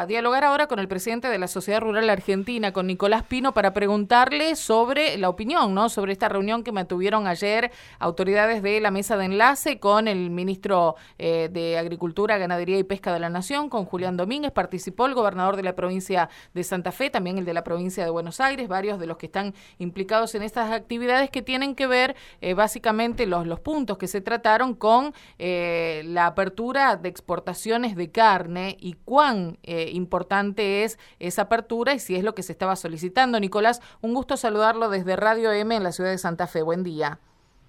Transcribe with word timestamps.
a 0.00 0.06
dialogar 0.06 0.44
ahora 0.44 0.66
con 0.66 0.78
el 0.78 0.88
presidente 0.88 1.28
de 1.28 1.38
la 1.38 1.46
Sociedad 1.46 1.82
Rural 1.82 2.08
Argentina, 2.08 2.72
con 2.72 2.86
Nicolás 2.86 3.22
Pino, 3.22 3.52
para 3.52 3.74
preguntarle 3.74 4.56
sobre 4.56 5.18
la 5.18 5.28
opinión, 5.28 5.74
¿no? 5.74 5.90
Sobre 5.90 6.12
esta 6.12 6.30
reunión 6.30 6.64
que 6.64 6.72
mantuvieron 6.72 7.26
ayer 7.26 7.70
autoridades 7.98 8.62
de 8.62 8.80
la 8.80 8.90
mesa 8.90 9.18
de 9.18 9.26
enlace 9.26 9.78
con 9.78 10.08
el 10.08 10.30
ministro 10.30 10.96
eh, 11.18 11.50
de 11.52 11.76
Agricultura, 11.76 12.38
Ganadería 12.38 12.78
y 12.78 12.82
Pesca 12.82 13.12
de 13.12 13.20
la 13.20 13.28
Nación, 13.28 13.68
con 13.68 13.84
Julián 13.84 14.16
Domínguez. 14.16 14.52
Participó 14.52 15.04
el 15.04 15.12
gobernador 15.12 15.56
de 15.56 15.64
la 15.64 15.76
provincia 15.76 16.30
de 16.54 16.64
Santa 16.64 16.92
Fe, 16.92 17.10
también 17.10 17.36
el 17.36 17.44
de 17.44 17.52
la 17.52 17.62
provincia 17.62 18.02
de 18.02 18.08
Buenos 18.08 18.40
Aires, 18.40 18.68
varios 18.68 18.98
de 18.98 19.06
los 19.06 19.18
que 19.18 19.26
están 19.26 19.52
implicados 19.76 20.34
en 20.34 20.42
estas 20.42 20.72
actividades 20.72 21.28
que 21.28 21.42
tienen 21.42 21.74
que 21.74 21.86
ver 21.86 22.16
eh, 22.40 22.54
básicamente 22.54 23.26
los, 23.26 23.46
los 23.46 23.60
puntos 23.60 23.98
que 23.98 24.08
se 24.08 24.22
trataron 24.22 24.72
con 24.72 25.12
eh, 25.38 26.00
la 26.06 26.24
apertura 26.24 26.96
de 26.96 27.10
exportaciones 27.10 27.96
de 27.96 28.10
carne 28.10 28.78
y 28.80 28.94
cuán 28.94 29.58
eh, 29.62 29.89
importante 29.90 30.84
es 30.84 30.98
esa 31.18 31.42
apertura 31.42 31.94
y 31.94 31.98
si 31.98 32.16
es 32.16 32.24
lo 32.24 32.34
que 32.34 32.42
se 32.42 32.52
estaba 32.52 32.76
solicitando. 32.76 33.40
Nicolás, 33.40 33.80
un 34.00 34.14
gusto 34.14 34.36
saludarlo 34.36 34.90
desde 34.90 35.16
Radio 35.16 35.52
M 35.52 35.74
en 35.74 35.82
la 35.82 35.92
ciudad 35.92 36.10
de 36.10 36.18
Santa 36.18 36.46
Fe. 36.46 36.62
Buen 36.62 36.82
día. 36.82 37.18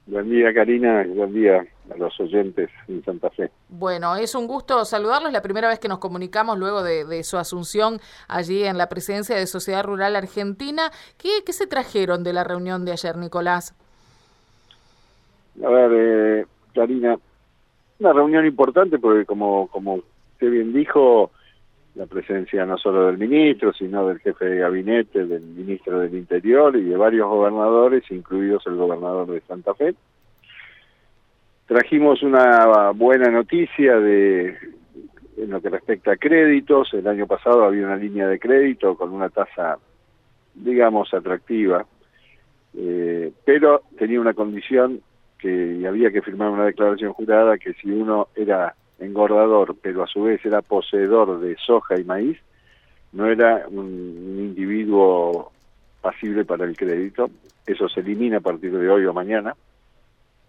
Buen 0.08 0.30
día, 0.30 0.54
Karina, 0.54 1.06
buen 1.08 1.34
día 1.34 1.66
a 1.90 1.98
los 1.98 2.20
oyentes 2.20 2.70
en 2.88 3.04
Santa 3.04 3.30
Fe. 3.30 3.52
Bueno, 3.70 4.16
es 4.16 4.34
un 4.36 4.48
gusto 4.48 4.84
saludarlos. 4.84 5.32
La 5.32 5.42
primera 5.42 5.68
vez 5.68 5.80
que 5.80 5.88
nos 5.88 6.00
comunicamos 6.00 6.58
luego 6.58 6.84
de, 6.84 7.24
su 7.24 7.38
asunción 7.38 8.00
allí 8.28 8.64
en 8.64 8.78
la 8.78 8.90
presidencia 8.90 9.36
de 9.36 9.46
Sociedad 9.46 9.84
Rural 9.84 10.16
Argentina. 10.16 10.92
¿Qué, 11.18 11.30
¿Qué, 11.46 11.54
se 11.54 11.68
trajeron 11.68 12.24
de 12.24 12.34
la 12.34 12.44
reunión 12.44 12.84
de 12.84 12.94
ayer, 12.94 13.16
Nicolás? 13.16 13.76
A 15.64 15.70
ver, 15.70 15.92
eh, 15.94 16.46
Karina, 16.74 17.18
una 18.00 18.14
reunión 18.14 18.46
importante 18.46 18.98
porque 18.98 19.26
como, 19.26 19.68
como 19.68 20.02
usted 20.34 20.50
bien 20.50 20.74
dijo, 20.74 21.32
la 21.96 22.06
presencia 22.06 22.66
no 22.66 22.78
solo 22.78 23.08
del 23.08 23.18
ministro, 23.18 23.74
sino 23.74 24.08
del 24.08 24.20
jefe 24.20 24.46
de 24.46 24.60
gabinete, 24.60 25.26
del 25.26 25.42
ministro 25.42 26.00
del 26.00 26.16
Interior 26.16 26.76
y 26.78 26.84
de 26.84 26.96
varios 26.96 27.28
gobernadores, 27.28 28.04
incluidos 28.12 28.66
el 28.68 28.76
gobernador 28.76 29.28
de 29.28 29.42
Santa 29.42 29.74
Fe. 29.74 29.94
Trajimos 31.68 32.24
una 32.24 32.92
buena 32.92 33.30
noticia 33.30 34.00
de 34.00 34.58
en 35.38 35.50
lo 35.50 35.62
que 35.62 35.70
respecta 35.70 36.12
a 36.12 36.18
créditos. 36.18 36.94
El 36.94 37.08
año 37.08 37.28
pasado 37.28 37.64
había 37.64 37.86
una 37.86 37.96
línea 37.96 38.28
de 38.28 38.40
crédito 38.40 38.96
con 38.96 39.12
una 39.12 39.30
tasa, 39.30 39.78
digamos, 40.54 41.14
atractiva, 41.14 41.86
eh, 42.78 43.32
pero 43.44 43.82
tenía 43.98 44.22
una 44.22 44.34
condición 44.34 45.02
que 45.40 45.84
había 45.88 46.12
que 46.12 46.22
firmar 46.22 46.50
una 46.50 46.66
declaración 46.66 47.14
jurada 47.14 47.58
que 47.58 47.74
si 47.74 47.90
uno 47.90 48.28
era 48.36 48.76
engordador, 49.02 49.76
pero 49.82 50.04
a 50.04 50.08
su 50.08 50.24
vez 50.24 50.44
era 50.46 50.62
poseedor 50.62 51.40
de 51.40 51.58
soja 51.58 52.00
y 52.00 52.04
maíz, 52.04 52.38
no 53.12 53.28
era 53.28 53.66
un, 53.68 54.38
individuo 54.40 55.52
pasible 56.02 56.46
para 56.46 56.66
el 56.66 56.78
crédito. 56.78 57.30
Eso 57.66 57.90
se 57.90 58.00
elimina 58.00 58.38
a 58.38 58.42
partir 58.42 58.72
de 58.72 58.90
hoy 58.90 59.06
o 59.06 59.14
mañana, 59.14 59.56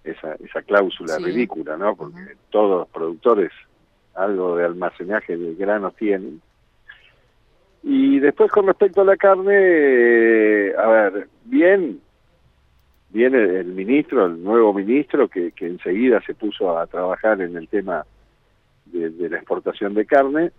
esa, 0.05 0.35
esa 0.35 0.63
cláusula 0.63 1.19
ridícula, 1.19 1.77
¿no? 1.77 1.95
Porque 1.95 2.37
todos 2.51 2.81
los 2.81 2.89
productores 2.89 3.51
algo 4.15 4.57
de 4.57 4.65
almacenaje 4.65 5.37
de 5.37 5.55
granos 5.55 5.95
tienen. 5.97 6.41
Y 7.83 8.21
después 8.21 8.51
con 8.51 8.67
respecto 8.67 9.01
a 9.01 9.05
la 9.05 9.17
carne, 9.17 9.55
eh, 9.55 10.75
a 10.77 10.87
ver, 10.87 11.29
bien, 11.45 12.01
viene 13.11 13.39
el 13.39 13.67
ministro, 13.67 14.27
el 14.27 14.43
nuevo 14.43 14.73
ministro, 14.73 15.29
que, 15.29 15.53
que 15.53 15.67
enseguida 15.67 16.21
se 16.25 16.35
puso 16.35 16.79
a 16.79 16.87
trabajar 16.87 17.41
en 17.41 17.57
el 17.57 17.69
tema 17.69 18.05
de, 18.93 19.29
la 19.29 19.37
exportación 19.37 19.95
de 19.95 20.07
carne, 20.07 20.53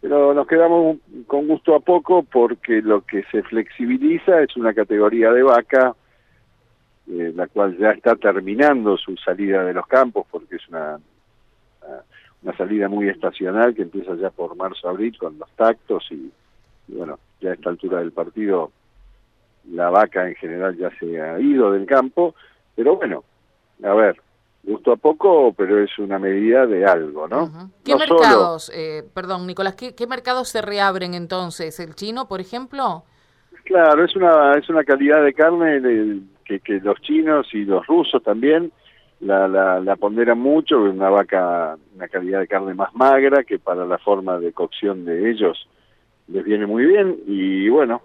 pero 0.00 0.32
nos 0.34 0.46
quedamos 0.46 0.98
con 1.26 1.46
gusto 1.46 1.74
a 1.74 1.80
poco 1.80 2.22
porque 2.22 2.80
lo 2.82 3.02
que 3.02 3.24
se 3.30 3.42
flexibiliza 3.42 4.42
es 4.42 4.56
una 4.56 4.72
categoría 4.72 5.32
de 5.32 5.42
vaca, 5.42 5.94
eh, 7.10 7.32
la 7.34 7.46
cual 7.48 7.76
ya 7.78 7.90
está 7.90 8.16
terminando 8.16 8.96
su 8.96 9.16
salida 9.16 9.64
de 9.64 9.74
los 9.74 9.86
campos 9.86 10.26
porque 10.30 10.56
es 10.56 10.68
una, 10.68 10.98
una 12.42 12.56
salida 12.56 12.88
muy 12.88 13.08
estacional 13.08 13.74
que 13.74 13.82
empieza 13.82 14.14
ya 14.16 14.30
por 14.30 14.56
marzo-abril 14.56 15.16
con 15.18 15.38
los 15.38 15.50
tactos 15.50 16.06
y 16.10 16.30
bueno, 16.88 17.18
ya 17.40 17.50
a 17.50 17.54
esta 17.54 17.70
altura 17.70 17.98
del 17.98 18.12
partido 18.12 18.72
la 19.70 19.90
vaca 19.90 20.26
en 20.28 20.34
general 20.36 20.76
ya 20.76 20.90
se 20.98 21.20
ha 21.20 21.38
ido 21.38 21.72
del 21.72 21.86
campo, 21.86 22.34
pero 22.74 22.96
bueno, 22.96 23.24
a 23.82 23.94
ver, 23.94 24.20
gusto 24.62 24.92
a 24.92 24.96
poco, 24.96 25.52
pero 25.56 25.82
es 25.82 25.98
una 25.98 26.18
medida 26.18 26.66
de 26.66 26.84
algo, 26.84 27.26
¿no? 27.28 27.70
¿Qué 27.84 27.96
mercados, 27.96 28.70
eh, 28.74 29.02
perdón, 29.14 29.46
Nicolás, 29.46 29.74
¿qué, 29.74 30.06
mercados 30.06 30.48
se 30.48 30.62
reabren 30.62 31.14
entonces? 31.14 31.80
¿El 31.80 31.94
chino, 31.94 32.28
por 32.28 32.40
ejemplo? 32.40 33.04
Claro, 33.64 34.04
es 34.04 34.14
una, 34.16 34.52
es 34.54 34.68
una 34.68 34.84
calidad 34.84 35.24
de 35.24 35.32
carne 35.32 35.80
que, 36.44 36.60
que 36.60 36.80
los 36.80 37.00
chinos 37.00 37.46
y 37.52 37.64
los 37.64 37.86
rusos 37.86 38.22
también 38.22 38.72
la, 39.20 39.46
la, 39.46 39.80
la 39.80 39.96
ponderan 39.96 40.38
mucho, 40.38 40.80
una 40.80 41.10
vaca, 41.10 41.76
una 41.94 42.08
calidad 42.08 42.40
de 42.40 42.48
carne 42.48 42.74
más 42.74 42.94
magra 42.94 43.44
que 43.44 43.58
para 43.58 43.84
la 43.84 43.98
forma 43.98 44.38
de 44.38 44.52
cocción 44.52 45.04
de 45.04 45.30
ellos 45.30 45.68
les 46.28 46.44
viene 46.44 46.66
muy 46.66 46.86
bien 46.86 47.18
y 47.26 47.68
bueno, 47.68 48.02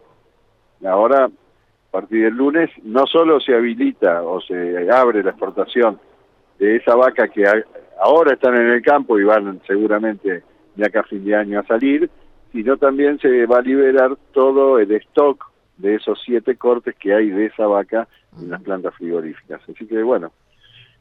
ahora 0.86 1.26
a 1.26 1.92
partir 1.92 2.24
del 2.24 2.34
lunes 2.34 2.70
no 2.84 3.06
solo 3.08 3.40
se 3.40 3.56
habilita 3.56 4.24
o 4.24 4.42
se 4.42 4.90
abre 4.92 5.24
la 5.24 5.30
exportación 5.30 6.00
de 6.60 6.78
esa 6.78 6.96
vaca 6.96 7.28
que 7.28 7.44
ahora 8.00 8.34
están 8.34 8.56
en 8.56 8.70
el 8.70 8.82
campo 8.82 9.20
y 9.20 9.24
van 9.24 9.62
seguramente 9.68 10.44
de 10.76 10.86
acá 10.86 11.02
a 11.02 11.04
fin 11.04 11.24
de 11.24 11.36
año 11.36 11.60
a 11.60 11.66
salir, 11.66 12.10
sino 12.52 12.78
también 12.78 13.20
se 13.20 13.46
va 13.46 13.60
a 13.60 13.62
liberar 13.62 14.16
todo 14.34 14.80
el 14.80 14.92
stock 14.92 15.52
de 15.78 15.96
esos 15.96 16.22
siete 16.26 16.56
cortes 16.56 16.96
que 16.96 17.14
hay 17.14 17.30
de 17.30 17.48
esa 17.48 17.68
vaca 17.68 18.08
en 18.40 18.50
las 18.50 18.62
plantas 18.62 18.94
frigoríficas. 18.96 19.62
Así 19.68 19.86
que 19.86 20.02
bueno, 20.04 20.32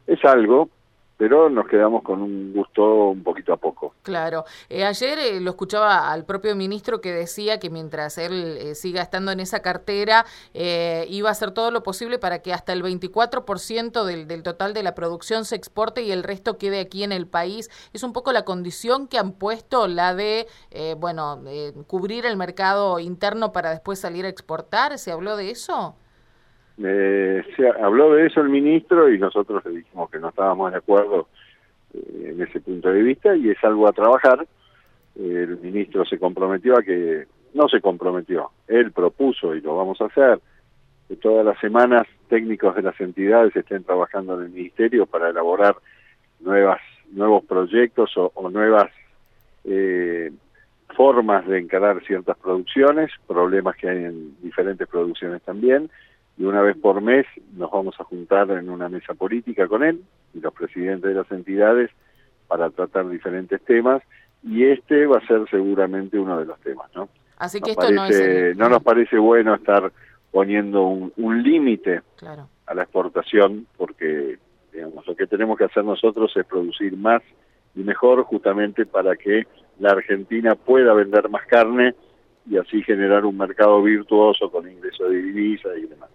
es 0.06 0.24
algo, 0.24 0.68
pero 1.16 1.48
nos 1.48 1.66
quedamos 1.68 2.02
con 2.02 2.22
un 2.22 2.52
gusto 2.52 3.10
un 3.10 3.22
poquito 3.22 3.52
a 3.52 3.56
poco. 3.56 3.94
Claro. 4.02 4.44
Eh, 4.68 4.84
ayer 4.84 5.18
eh, 5.18 5.40
lo 5.40 5.50
escuchaba 5.50 6.10
al 6.10 6.24
propio 6.24 6.56
ministro 6.56 7.00
que 7.00 7.12
decía 7.12 7.60
que 7.60 7.70
mientras 7.70 8.18
él 8.18 8.58
eh, 8.58 8.74
siga 8.74 9.02
estando 9.02 9.30
en 9.30 9.40
esa 9.40 9.60
cartera, 9.62 10.26
iba 10.54 11.28
a 11.28 11.32
hacer 11.32 11.52
todo 11.52 11.70
lo 11.70 11.82
posible 11.82 12.18
para 12.18 12.40
que 12.40 12.52
hasta 12.52 12.72
el 12.72 12.82
24% 12.82 14.04
del, 14.04 14.26
del 14.26 14.42
total 14.42 14.74
de 14.74 14.82
la 14.82 14.94
producción 14.94 15.44
se 15.44 15.56
exporte 15.56 16.02
y 16.02 16.10
el 16.10 16.22
resto 16.22 16.58
quede 16.58 16.80
aquí 16.80 17.04
en 17.04 17.12
el 17.12 17.26
país. 17.26 17.70
Es 17.92 18.02
un 18.02 18.12
poco 18.12 18.32
la 18.32 18.44
condición 18.44 19.06
que 19.08 19.18
han 19.18 19.32
puesto 19.32 19.86
la 19.86 20.14
de, 20.14 20.46
bueno, 20.98 21.42
cubrir 21.86 22.26
el 22.26 22.36
mercado 22.36 22.98
interno 22.98 23.52
para 23.52 23.70
después 23.70 23.98
salir 23.98 24.24
a 24.24 24.28
exportar. 24.28 24.98
¿Se 24.98 25.12
habló 25.12 25.36
de 25.36 25.50
eso? 25.50 25.96
Eh, 26.82 27.42
se 27.56 27.68
habló 27.68 28.14
de 28.14 28.26
eso 28.26 28.40
el 28.40 28.48
ministro 28.48 29.08
y 29.08 29.18
nosotros 29.18 29.64
le 29.64 29.78
dijimos 29.78 30.10
que 30.10 30.18
no 30.18 30.30
estábamos 30.30 30.72
de 30.72 30.78
acuerdo 30.78 31.28
eh, 31.94 32.32
en 32.32 32.42
ese 32.42 32.60
punto 32.60 32.90
de 32.90 33.02
vista 33.02 33.36
y 33.36 33.50
es 33.50 33.62
algo 33.62 33.88
a 33.88 33.92
trabajar. 33.92 34.46
el 35.16 35.58
ministro 35.58 36.04
se 36.04 36.18
comprometió 36.18 36.76
a 36.76 36.82
que, 36.82 37.26
no 37.54 37.68
se 37.68 37.80
comprometió, 37.80 38.50
él 38.66 38.92
propuso 38.92 39.54
y 39.54 39.60
lo 39.60 39.76
vamos 39.76 40.00
a 40.00 40.06
hacer, 40.06 40.40
que 41.08 41.16
todas 41.16 41.46
las 41.46 41.58
semanas 41.60 42.06
técnicos 42.28 42.74
de 42.74 42.82
las 42.82 43.00
entidades 43.00 43.54
estén 43.54 43.84
trabajando 43.84 44.34
en 44.34 44.46
el 44.46 44.50
ministerio 44.50 45.06
para 45.06 45.30
elaborar 45.30 45.76
nuevas 46.40 46.80
nuevos 47.12 47.44
proyectos 47.44 48.10
o, 48.16 48.50
nuevas 48.50 48.90
eh, 49.64 50.32
formas 50.96 51.46
de 51.46 51.58
encarar 51.60 52.02
ciertas 52.04 52.36
producciones, 52.38 53.10
problemas 53.26 53.76
que 53.76 53.88
hay 53.88 54.04
en 54.04 54.36
diferentes 54.42 54.88
producciones 54.88 55.42
también, 55.42 55.90
y 56.36 56.44
una 56.44 56.62
vez 56.62 56.76
por 56.76 57.00
mes 57.00 57.26
nos 57.52 57.70
vamos 57.70 57.94
a 57.98 58.04
juntar 58.04 58.50
en 58.50 58.68
una 58.68 58.88
mesa 58.88 59.14
política 59.14 59.68
con 59.68 59.82
él 59.82 60.02
y 60.32 60.40
los 60.40 60.52
presidentes 60.52 61.10
de 61.10 61.14
las 61.14 61.30
entidades 61.30 61.90
para 62.48 62.70
tratar 62.70 63.08
diferentes 63.08 63.60
temas 63.64 64.02
y 64.42 64.64
este 64.64 65.06
va 65.06 65.18
a 65.18 65.26
ser 65.26 65.48
seguramente 65.50 66.18
uno 66.18 66.38
de 66.38 66.44
los 66.44 66.58
temas, 66.60 66.90
¿no? 66.94 67.08
Así 67.38 67.60
que 67.60 67.72
esto 67.72 67.90
no 67.90 68.04
es 68.06 68.56
no 68.56 68.68
nos 68.68 68.82
parece 68.82 69.18
bueno 69.18 69.54
estar 69.54 69.92
poniendo 70.30 70.86
un, 70.86 71.42
límite 71.42 72.02
a 72.66 72.74
la 72.74 72.82
exportación 72.82 73.66
porque 73.76 74.38
digamos 74.72 75.06
lo 75.06 75.14
que 75.14 75.26
tenemos 75.26 75.56
que 75.56 75.64
hacer 75.64 75.84
nosotros 75.84 76.32
es 76.36 76.44
producir 76.46 76.96
más 76.96 77.22
y 77.74 77.80
mejor 77.80 78.22
justamente 78.24 78.86
para 78.86 79.16
que 79.16 79.46
la 79.78 79.90
Argentina 79.90 80.54
pueda 80.54 80.92
vender 80.94 81.28
más 81.28 81.46
carne 81.46 81.94
y 82.48 82.56
así 82.56 82.82
generar 82.82 83.24
un 83.24 83.36
mercado 83.36 83.82
virtuoso 83.82 84.50
con 84.50 84.70
ingreso 84.70 85.04
de 85.08 85.22
divisas 85.22 85.72
y 85.78 85.86
demás. 85.86 86.10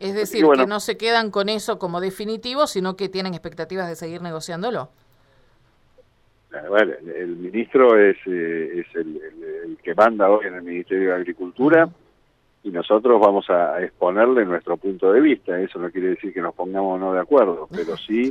Es 0.00 0.14
decir, 0.14 0.44
que 0.56 0.66
no 0.66 0.80
se 0.80 0.96
quedan 0.96 1.30
con 1.30 1.48
eso 1.48 1.78
como 1.78 2.00
definitivo, 2.00 2.66
sino 2.66 2.96
que 2.96 3.08
tienen 3.08 3.34
expectativas 3.34 3.88
de 3.88 3.96
seguir 3.96 4.22
negociándolo. 4.22 4.90
Bueno, 6.68 6.92
el 7.16 7.36
ministro 7.36 7.98
es, 7.98 8.16
eh, 8.26 8.80
es 8.80 8.96
el, 8.96 9.76
que 9.82 9.94
manda 9.94 10.30
hoy 10.30 10.46
en 10.46 10.54
el 10.54 10.62
Ministerio 10.62 11.10
de 11.10 11.14
Agricultura 11.16 11.88
y 12.62 12.70
nosotros 12.70 13.20
vamos 13.20 13.50
a 13.50 13.82
exponerle 13.82 14.44
nuestro 14.44 14.76
punto 14.76 15.12
de 15.12 15.20
vista. 15.20 15.58
Eso 15.58 15.78
no 15.78 15.90
quiere 15.90 16.10
decir 16.10 16.32
que 16.32 16.40
nos 16.40 16.54
pongamos 16.54 16.94
o 16.94 16.98
no 16.98 17.12
de 17.12 17.20
acuerdo, 17.20 17.68
pero 17.70 17.96
sí 17.96 18.30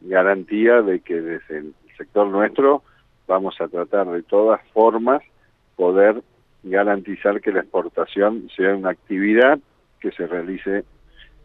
garantía 0.00 0.80
de 0.80 1.00
que 1.00 1.20
desde 1.20 1.58
el 1.58 1.74
sector 1.96 2.26
nuestro 2.26 2.82
vamos 3.26 3.60
a 3.60 3.68
tratar 3.68 4.08
de 4.08 4.22
todas 4.22 4.60
formas 4.72 5.22
poder 5.76 6.22
garantizar 6.62 7.40
que 7.40 7.52
la 7.52 7.60
exportación 7.60 8.48
sea 8.56 8.74
una 8.74 8.90
actividad 8.90 9.58
que 10.00 10.10
se 10.12 10.26
realice 10.26 10.84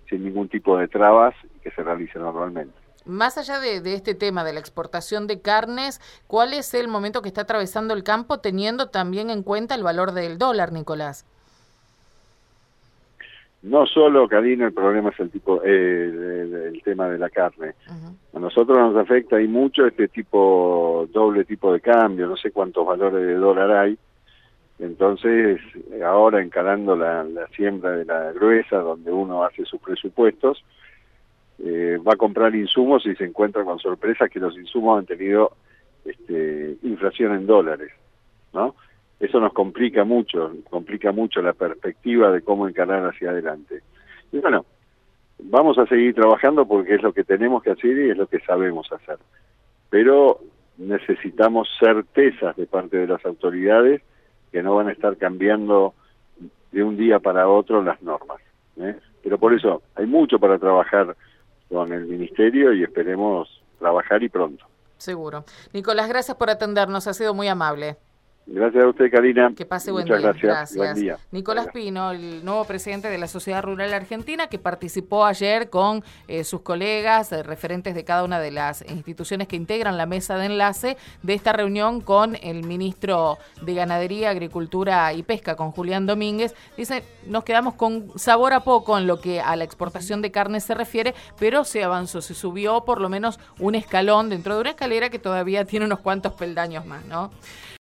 sin 0.10 0.24
ningún 0.24 0.50
tipo 0.50 0.78
de 0.78 0.88
trabas 0.88 1.36
y 1.44 1.60
que 1.60 1.72
se 1.72 1.84
realice 1.84 2.20
normalmente. 2.20 2.74
Más 3.06 3.38
allá 3.38 3.60
de, 3.60 3.78
este 3.94 4.16
tema 4.16 4.44
de 4.44 4.54
la 4.54 4.60
exportación 4.60 5.28
de 5.28 5.40
carnes, 5.40 6.02
¿cuál 6.28 6.54
es 6.54 6.74
el 6.74 6.88
momento 6.88 7.22
que 7.22 7.28
está 7.28 7.42
atravesando 7.42 7.94
el 7.94 8.04
campo 8.04 8.40
teniendo 8.40 8.90
también 8.90 9.30
en 9.30 9.44
cuenta 9.44 9.76
el 9.76 9.84
valor 9.84 10.12
del 10.14 10.40
dólar, 10.40 10.72
Nicolás? 10.72 11.26
No 13.62 13.86
solo, 13.86 14.28
Karina, 14.28 14.68
el 14.68 14.74
problema 14.74 15.10
es 15.10 15.20
el 15.20 15.30
tipo, 15.30 15.62
eh, 15.64 16.72
el 16.74 16.82
tema 16.84 17.08
de 17.10 17.18
la 17.18 17.30
carne. 17.30 17.74
A 18.34 18.40
nosotros 18.40 18.78
nos 18.78 18.96
afecta 18.96 19.40
y 19.42 19.48
mucho 19.48 19.86
este 19.86 20.08
tipo, 20.08 21.08
doble 21.12 21.46
tipo 21.46 21.74
de 21.74 21.82
cambio, 21.82 22.28
no 22.28 22.38
sé 22.38 22.52
cuántos 22.52 22.86
valores 22.86 23.26
de 23.26 23.36
dólar 23.36 23.72
hay. 23.72 23.98
Entonces, 24.80 25.62
ahora 26.04 26.42
encarando 26.42 26.96
la, 26.96 27.26
siembra 27.56 27.92
de 27.92 28.06
la 28.06 28.34
gruesa, 28.34 28.78
donde 28.78 29.12
uno 29.12 29.44
hace 29.44 29.64
sus 29.66 29.80
presupuestos, 29.80 30.64
eh, 31.60 31.98
va 32.06 32.14
a 32.14 32.18
comprar 32.18 32.54
insumos 32.54 33.06
y 33.06 33.16
se 33.16 33.24
encuentra 33.24 33.64
con 33.64 33.80
sorpresa 33.80 34.28
que 34.28 34.40
los 34.40 34.58
insumos 34.58 35.00
han 35.00 35.06
tenido 35.06 35.54
este, 36.04 36.78
inflación 36.84 37.34
en 37.34 37.48
dólares, 37.48 37.92
¿no? 38.54 38.76
Eso 39.18 39.40
nos 39.40 39.54
complica 39.54 40.04
mucho, 40.04 40.52
complica 40.70 41.14
mucho 41.14 41.42
la 41.42 41.54
perspectiva 41.54 42.32
de 42.32 42.42
cómo 42.42 42.68
encarar 42.68 43.06
hacia 43.06 43.30
adelante. 43.30 43.82
Y 44.34 44.40
bueno, 44.40 44.66
vamos 45.40 45.78
a 45.78 45.86
seguir 45.86 46.14
trabajando 46.14 46.68
porque 46.68 46.96
es 46.96 47.02
lo 47.02 47.14
que 47.14 47.24
tenemos 47.24 47.64
que 47.64 47.72
hacer 47.72 47.98
y 47.98 48.10
es 48.10 48.18
lo 48.18 48.28
que 48.28 48.40
sabemos 48.40 48.92
hacer. 48.92 49.18
Pero 49.90 50.42
necesitamos 50.78 51.70
certezas 51.80 52.58
de 52.58 52.66
parte 52.66 52.98
de 52.98 53.08
las 53.08 53.26
autoridades 53.26 54.02
que 54.56 54.64
no 54.64 54.76
van 54.76 54.88
a 54.88 54.94
estar 54.94 55.18
cambiando 55.18 55.94
de 56.72 56.82
un 56.82 56.96
día 56.96 57.20
para 57.20 57.50
otro 57.50 57.84
las 57.84 58.02
normas. 58.02 58.40
¿eh? 58.78 58.96
Pero 59.22 59.38
por 59.38 59.54
eso 59.54 59.82
hay 59.96 60.06
mucho 60.06 60.40
para 60.40 60.58
trabajar 60.58 61.14
con 61.68 61.92
el 61.92 62.06
Ministerio 62.06 62.72
y 62.72 62.82
esperemos 62.82 63.62
trabajar 63.80 64.24
y 64.24 64.30
pronto. 64.30 64.64
Seguro. 64.96 65.44
Nicolás, 65.74 66.08
gracias 66.08 66.38
por 66.38 66.50
atendernos, 66.50 67.06
ha 67.06 67.14
sido 67.14 67.34
muy 67.34 67.50
amable. 67.50 67.98
Gracias 68.48 68.84
a 68.84 68.88
usted, 68.88 69.12
Karina. 69.12 69.52
Que 69.56 69.66
pase 69.66 69.92
buen 69.92 70.06
día. 70.06 70.18
Gracias. 70.20 70.76
Nicolás 71.32 71.68
Pino, 71.74 72.12
el 72.12 72.46
nuevo 72.46 72.64
presidente 72.66 73.10
de 73.10 73.18
la 73.18 73.28
Sociedad 73.28 73.64
Rural 73.64 73.92
Argentina, 73.92 74.48
que 74.48 74.60
participó 74.60 75.26
ayer 75.26 75.72
con 75.72 76.04
eh, 76.28 76.44
sus 76.44 76.62
colegas, 76.62 77.32
eh, 77.32 77.42
referentes 77.42 77.96
de 77.96 78.04
cada 78.04 78.24
una 78.24 78.40
de 78.40 78.52
las 78.52 78.84
instituciones 78.88 79.48
que 79.48 79.56
integran 79.56 79.98
la 79.98 80.06
mesa 80.06 80.38
de 80.38 80.46
enlace 80.46 80.96
de 81.24 81.34
esta 81.34 81.54
reunión 81.54 82.02
con 82.02 82.36
el 82.44 82.64
ministro 82.64 83.40
de 83.64 83.74
Ganadería, 83.74 84.30
Agricultura 84.30 85.12
y 85.14 85.24
Pesca, 85.24 85.56
con 85.56 85.72
Julián 85.72 86.06
Domínguez. 86.06 86.54
Dice, 86.78 87.04
nos 87.26 87.44
quedamos 87.46 87.74
con 87.74 88.12
sabor 88.16 88.54
a 88.54 88.60
poco 88.60 88.98
en 89.00 89.08
lo 89.08 89.20
que 89.20 89.42
a 89.42 89.56
la 89.56 89.64
exportación 89.64 90.22
de 90.22 90.30
carne 90.32 90.60
se 90.60 90.76
refiere, 90.76 91.16
pero 91.40 91.64
se 91.64 91.84
avanzó, 91.84 92.22
se 92.22 92.36
subió 92.36 92.86
por 92.86 93.02
lo 93.02 93.10
menos 93.10 93.40
un 93.60 93.74
escalón 93.74 94.30
dentro 94.30 94.54
de 94.54 94.62
una 94.62 94.70
escalera 94.70 95.10
que 95.10 95.18
todavía 95.18 95.66
tiene 95.66 95.88
unos 95.88 96.00
cuantos 96.00 96.34
peldaños 96.34 96.86
más, 96.86 97.04
¿no? 97.06 97.32